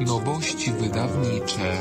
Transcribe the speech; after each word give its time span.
Nowości 0.00 0.72
wydawnicze. 0.72 1.78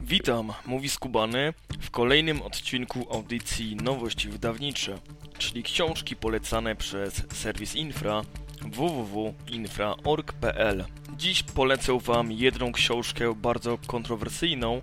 Witam, 0.00 0.52
mówi 0.66 0.88
Skubany 0.88 1.52
w 1.80 1.90
kolejnym 1.90 2.42
odcinku 2.42 3.14
audycji 3.14 3.76
Nowości 3.76 4.28
Wydawnicze, 4.28 4.98
czyli 5.38 5.62
książki 5.62 6.16
polecane 6.16 6.76
przez 6.76 7.22
serwis 7.32 7.74
Infra 7.74 8.22
www.infra.org.pl. 8.62 10.84
Dziś 11.16 11.42
polecę 11.42 11.98
Wam 12.00 12.32
jedną 12.32 12.72
książkę 12.72 13.34
bardzo 13.34 13.78
kontrowersyjną, 13.86 14.82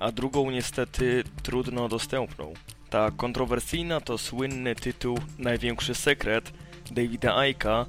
a 0.00 0.12
drugą 0.12 0.50
niestety 0.50 1.24
trudno 1.42 1.88
dostępną. 1.88 2.54
Ta 2.90 3.10
kontrowersyjna 3.10 4.00
to 4.00 4.18
słynny 4.18 4.74
tytuł 4.74 5.18
Największy 5.38 5.94
sekret 5.94 6.52
Davida 6.90 7.36
Aika, 7.36 7.86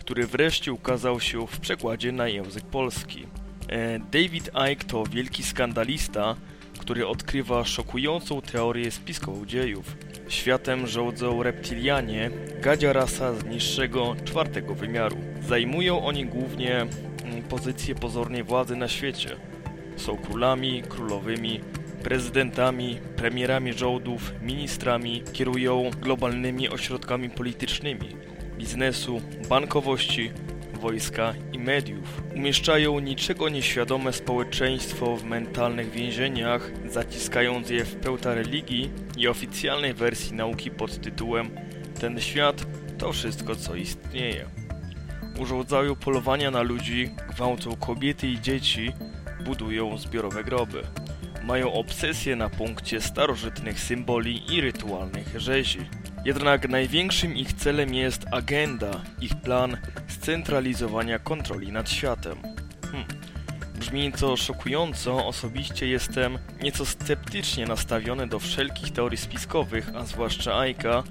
który 0.00 0.26
wreszcie 0.26 0.72
ukazał 0.72 1.20
się 1.20 1.46
w 1.46 1.60
przekładzie 1.60 2.12
na 2.12 2.28
język 2.28 2.64
polski. 2.64 3.26
E, 3.68 3.98
David 3.98 4.50
Icke 4.72 4.84
to 4.84 5.04
wielki 5.04 5.42
skandalista, 5.42 6.36
który 6.78 7.06
odkrywa 7.06 7.64
szokującą 7.64 8.42
teorię 8.42 8.90
spiskową 8.90 9.46
dziejów. 9.46 9.96
Światem 10.28 10.86
rządzą 10.86 11.42
reptilianie, 11.42 12.30
gadzia 12.60 12.92
rasa 12.92 13.34
z 13.34 13.44
niższego, 13.44 14.16
czwartego 14.24 14.74
wymiaru. 14.74 15.16
Zajmują 15.48 16.04
oni 16.04 16.26
głównie 16.26 16.80
mm, 16.80 17.42
pozycję 17.48 17.94
pozornej 17.94 18.42
władzy 18.42 18.76
na 18.76 18.88
świecie. 18.88 19.36
Są 19.96 20.16
królami, 20.16 20.82
królowymi, 20.88 21.60
prezydentami, 22.02 22.98
premierami 23.16 23.72
rządów, 23.72 24.32
ministrami, 24.42 25.22
kierują 25.32 25.90
globalnymi 26.00 26.68
ośrodkami 26.68 27.30
politycznymi, 27.30 28.16
biznesu, 28.58 29.20
bankowości, 29.48 30.30
wojska 30.80 31.34
i 31.52 31.58
mediów. 31.58 32.22
Umieszczają 32.36 33.00
niczego 33.00 33.48
nieświadome 33.48 34.12
społeczeństwo 34.12 35.16
w 35.16 35.24
mentalnych 35.24 35.90
więzieniach, 35.90 36.70
zaciskając 36.90 37.70
je 37.70 37.84
w 37.84 37.96
pełta 37.96 38.34
religii 38.34 38.90
i 39.16 39.28
oficjalnej 39.28 39.94
wersji 39.94 40.36
nauki 40.36 40.70
pod 40.70 41.00
tytułem 41.00 41.50
Ten 42.00 42.20
świat 42.20 42.66
to 42.98 43.12
wszystko, 43.12 43.56
co 43.56 43.74
istnieje. 43.74 44.46
Urządzają 45.38 45.96
polowania 45.96 46.50
na 46.50 46.62
ludzi, 46.62 47.10
gwałcą 47.28 47.76
kobiety 47.76 48.26
i 48.26 48.40
dzieci, 48.40 48.92
budują 49.44 49.98
zbiorowe 49.98 50.44
groby. 50.44 50.82
Mają 51.42 51.72
obsesję 51.72 52.36
na 52.36 52.48
punkcie 52.48 53.00
starożytnych 53.00 53.80
symboli 53.80 54.54
i 54.54 54.60
rytualnych 54.60 55.40
rzezi. 55.40 55.78
Jednak 56.24 56.68
największym 56.68 57.36
ich 57.36 57.52
celem 57.52 57.94
jest 57.94 58.26
agenda, 58.30 58.90
ich 59.20 59.34
plan 59.34 59.76
scentralizowania 60.08 61.18
kontroli 61.18 61.72
nad 61.72 61.90
światem. 61.90 62.38
Hmm. 62.82 63.04
Brzmi 63.78 64.12
to 64.12 64.36
szokująco, 64.36 65.26
osobiście 65.26 65.86
jestem 65.86 66.38
nieco 66.62 66.86
sceptycznie 66.86 67.66
nastawiony 67.66 68.26
do 68.26 68.38
wszelkich 68.38 68.92
teorii 68.92 69.18
spiskowych, 69.18 69.90
a 69.94 70.04
zwłaszcza 70.04 70.58
Aika, 70.58 71.02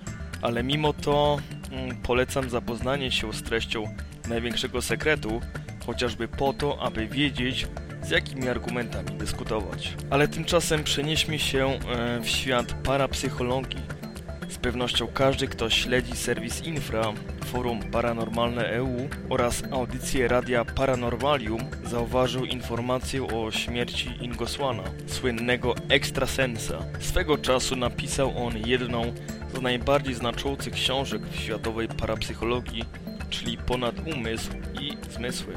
ale 0.41 0.63
mimo 0.63 0.93
to 0.93 1.37
hmm, 1.69 1.97
polecam 2.01 2.49
zapoznanie 2.49 3.11
się 3.11 3.33
z 3.33 3.43
treścią 3.43 3.95
największego 4.27 4.81
sekretu, 4.81 5.41
chociażby 5.85 6.27
po 6.27 6.53
to, 6.53 6.81
aby 6.81 7.07
wiedzieć, 7.07 7.67
z 8.03 8.09
jakimi 8.09 8.49
argumentami 8.49 9.11
dyskutować. 9.17 9.93
Ale 10.09 10.27
tymczasem 10.27 10.83
przenieśmy 10.83 11.39
się 11.39 11.67
e, 11.67 12.19
w 12.21 12.29
świat 12.29 12.73
parapsychologii. 12.73 13.81
Z 14.49 14.57
pewnością 14.57 15.07
każdy, 15.07 15.47
kto 15.47 15.69
śledzi 15.69 16.15
serwis 16.15 16.63
Infra, 16.63 17.13
forum 17.45 17.79
Paranormalne 17.91 18.69
EU 18.69 19.09
oraz 19.29 19.63
audycję 19.71 20.27
radia 20.27 20.65
Paranormalium 20.65 21.61
zauważył 21.83 22.45
informację 22.45 23.27
o 23.27 23.51
śmierci 23.51 24.09
Ingosłana, 24.21 24.83
słynnego 25.07 25.75
ekstrasensa. 25.89 26.79
Swego 26.99 27.37
czasu 27.37 27.75
napisał 27.75 28.45
on 28.45 28.53
jedną 28.65 29.13
z 29.55 29.61
najbardziej 29.61 30.13
znaczących 30.13 30.73
książek 30.73 31.21
w 31.21 31.35
światowej 31.35 31.87
parapsychologii, 31.87 32.85
czyli 33.29 33.57
Ponad 33.57 33.95
umysł 34.15 34.51
i 34.81 34.97
zmysły. 35.11 35.53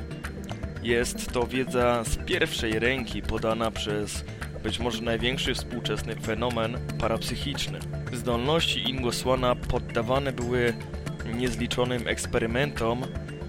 Jest 0.82 1.32
to 1.32 1.46
wiedza 1.46 2.04
z 2.04 2.16
pierwszej 2.16 2.78
ręki 2.78 3.22
podana 3.22 3.70
przez 3.70 4.24
być 4.62 4.78
może 4.78 5.02
największy 5.02 5.54
współczesny 5.54 6.16
fenomen 6.16 6.78
parapsychiczny. 6.98 7.78
Zdolności 8.12 8.90
Ingosłana 8.90 9.54
poddawane 9.54 10.32
były 10.32 10.74
niezliczonym 11.34 12.08
eksperymentom 12.08 13.02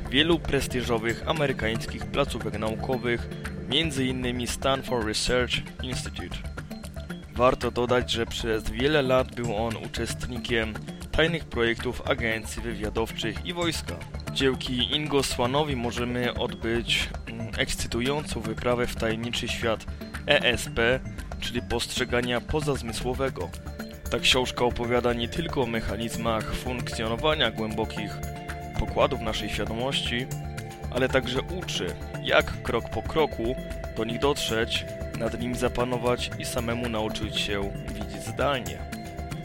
wielu 0.09 0.39
prestiżowych 0.39 1.23
amerykańskich 1.27 2.05
placówek 2.05 2.59
naukowych, 2.59 3.29
m.in. 3.71 4.47
Stanford 4.47 5.07
Research 5.07 5.53
Institute. 5.83 6.37
Warto 7.35 7.71
dodać, 7.71 8.11
że 8.11 8.25
przez 8.25 8.69
wiele 8.69 9.01
lat 9.01 9.35
był 9.35 9.55
on 9.55 9.73
uczestnikiem 9.85 10.73
tajnych 11.11 11.45
projektów 11.45 12.09
agencji 12.09 12.61
wywiadowczych 12.61 13.45
i 13.45 13.53
wojska. 13.53 13.95
Dzięki 14.33 14.95
Ingosłanowi 14.95 15.75
możemy 15.75 16.33
odbyć 16.33 17.09
ekscytującą 17.57 18.41
wyprawę 18.41 18.87
w 18.87 18.95
tajemniczy 18.95 19.47
świat 19.47 19.85
ESP, 20.27 20.79
czyli 21.39 21.61
postrzegania 21.61 22.41
pozazmysłowego. 22.41 23.49
Ta 24.11 24.19
książka 24.19 24.65
opowiada 24.65 25.13
nie 25.13 25.27
tylko 25.27 25.61
o 25.61 25.65
mechanizmach 25.65 26.53
funkcjonowania 26.55 27.51
głębokich 27.51 28.17
pokładów 28.79 29.21
naszej 29.21 29.49
świadomości, 29.49 30.25
ale 30.91 31.09
także 31.09 31.41
uczy, 31.41 31.87
jak 32.23 32.61
krok 32.61 32.89
po 32.89 33.01
kroku 33.01 33.55
do 33.97 34.03
nich 34.03 34.19
dotrzeć, 34.19 34.85
nad 35.19 35.39
nimi 35.39 35.55
zapanować 35.55 36.31
i 36.39 36.45
samemu 36.45 36.89
nauczyć 36.89 37.39
się 37.39 37.71
widzieć 37.87 38.23
zdalnie. 38.27 38.77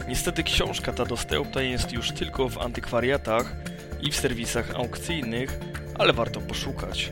Niestety 0.07 0.43
książka 0.43 0.93
ta 0.93 1.05
dostępna 1.05 1.61
jest 1.61 1.91
już 1.91 2.11
tylko 2.11 2.49
w 2.49 2.57
antykwariatach 2.57 3.55
i 4.01 4.11
w 4.11 4.15
serwisach 4.15 4.75
aukcyjnych, 4.75 5.59
ale 5.99 6.13
warto 6.13 6.41
poszukać. 6.41 7.11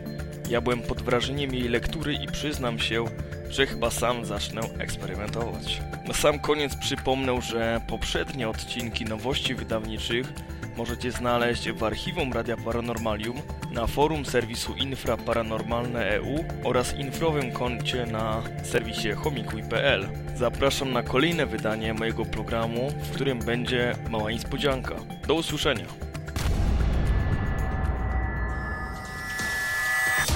Ja 0.50 0.62
byłem 0.62 0.82
pod 0.82 1.02
wrażeniem 1.02 1.54
jej 1.54 1.70
lektury 1.70 2.14
i 2.14 2.28
przyznam 2.28 2.80
się, 2.80 3.06
że 3.50 3.68
chyba 3.68 3.92
sam 3.92 4.26
zacznę 4.26 4.62
eksperymentować. 4.80 5.82
Na 6.08 6.14
sam 6.14 6.40
koniec 6.40 6.76
przypomnę, 6.76 7.42
że 7.42 7.82
poprzednie 7.88 8.50
odcinki 8.50 9.06
nowości 9.06 9.56
wydawniczych 9.56 10.34
możecie 10.78 11.12
znaleźć 11.12 11.72
w 11.72 11.84
archiwum 11.84 12.34
Radia 12.34 12.58
Paranormalium, 12.58 13.42
na 13.72 13.88
forum 13.88 14.26
serwisu 14.26 14.74
Infra 14.74 15.18
Paranormalne 15.18 16.10
EU 16.10 16.46
oraz 16.64 16.96
infrowym 16.96 17.52
koncie 17.52 18.06
na 18.06 18.42
serwisie 18.64 19.12
homikuj.pl. 19.12 20.08
Zapraszam 20.36 20.94
na 20.94 21.04
kolejne 21.04 21.46
wydanie 21.46 21.94
mojego 21.94 22.26
programu, 22.26 22.92
w 23.04 23.12
którym 23.12 23.40
będzie 23.40 23.96
mała 24.10 24.32
niespodzianka. 24.32 24.96
Do 25.28 25.34
usłyszenia! 25.34 26.07